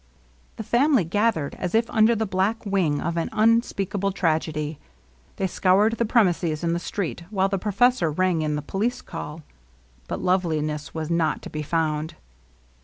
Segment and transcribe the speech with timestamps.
[0.55, 4.79] The family gathered as if under the black wing of an unspeakable tragedy.
[5.35, 9.03] They scoured the pre mises and the street, while the professor rang in the police
[9.03, 9.43] call.
[10.07, 12.15] But Loveliness was not to be found.